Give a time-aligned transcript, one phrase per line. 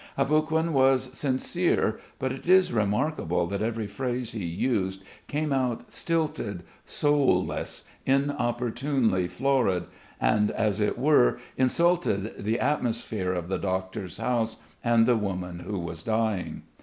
[0.17, 6.63] Aboguin was sincere, but it is remarkable that every phrase he used came out stilted,
[6.87, 9.85] soulless, inopportunely florid,
[10.19, 15.77] and as it were insulted the atmosphere of the doctor's house and the woman who
[15.77, 16.63] was dying.